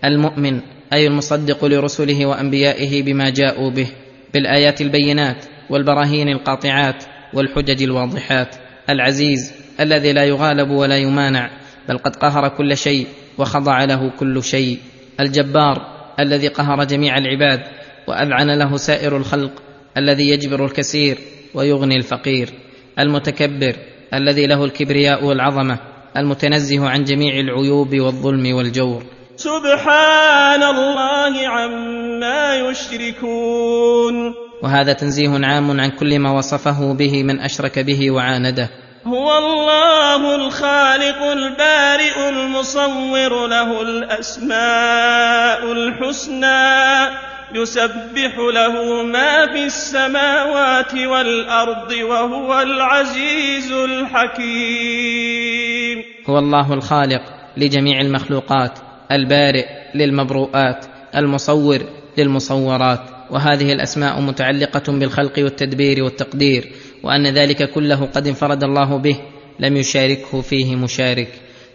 [0.06, 0.62] المؤمن
[0.94, 3.88] أي المصدق لرسله وأنبيائه بما جاءوا به.
[4.34, 7.04] بالآيات البينات والبراهين القاطعات
[7.34, 8.56] والحجج الواضحات.
[8.90, 11.50] العزيز الذي لا يغالب ولا يمانع
[11.90, 13.08] بل قد قهر كل شيء
[13.38, 14.80] وخضع له كل شيء.
[15.20, 15.82] الجبار
[16.20, 17.62] الذي قهر جميع العباد
[18.08, 19.52] وأذعن له سائر الخلق
[19.98, 21.18] الذي يجبر الكثير
[21.54, 22.50] ويغني الفقير.
[23.00, 23.76] المتكبر
[24.14, 25.80] الذي له الكبرياء والعظمة
[26.18, 29.04] المتنزه عن جميع العيوب والظلم والجور.
[29.42, 34.36] سبحان الله عما يشركون.
[34.64, 38.70] وهذا تنزيه عام عن كل ما وصفه به من أشرك به وعانده.
[39.06, 47.10] هو الله الخالق البارئ المصور له الأسماء الحسنى
[47.56, 54.84] يسبح له ما في السماوات والأرض وهو العزيز الحكيم.
[56.30, 57.22] هو الله الخالق
[57.58, 58.91] لجميع المخلوقات.
[59.12, 60.86] البارئ للمبروءات
[61.16, 61.80] المصور
[62.18, 63.00] للمصورات
[63.30, 66.72] وهذه الأسماء متعلقة بالخلق والتدبير والتقدير
[67.04, 69.18] وأن ذلك كله قد انفرد الله به
[69.60, 71.28] لم يشاركه فيه مشارك.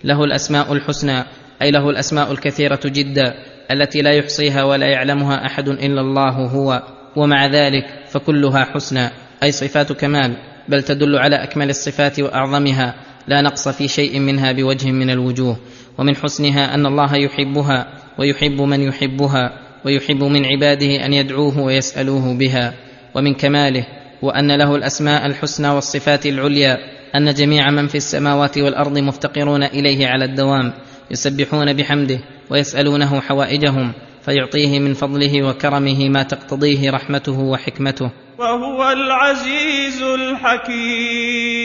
[0.04, 1.24] له الأسماء الحسنى
[1.62, 3.34] أي له الأسماء الكثيرة جدا
[3.70, 6.82] التي لا يحصيها ولا يعلمها أحد إلا الله هو
[7.16, 9.10] ومع ذلك فكلها حسنى.
[9.42, 10.36] أي صفات كمال
[10.68, 12.94] بل تدل على أكمل الصفات وأعظمها
[13.28, 15.56] لا نقص في شيء منها بوجه من الوجوه.
[15.98, 17.86] ومن حسنها أن الله يحبها
[18.18, 19.52] ويحب من يحبها
[19.84, 22.74] ويحب من عباده أن يدعوه ويسألوه بها.
[23.14, 23.86] ومن كماله
[24.22, 26.78] وأن له الأسماء الحسنى والصفات العليا
[27.14, 30.72] أن جميع من في السماوات والأرض مفتقرون إليه على الدوام
[31.10, 32.18] يسبحون بحمده
[32.50, 33.92] ويسألونه حوائجهم
[34.22, 38.10] فيعطيه من فضله وكرمه ما تقتضيه رحمته وحكمته.
[38.38, 41.56] وهو العزيز الحكيم.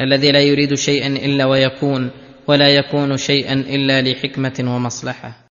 [0.00, 2.10] الذي لا يريد شيئا إلا ويكون
[2.50, 5.46] ولا يكون شيئا إلا لحكمة ومصلحة.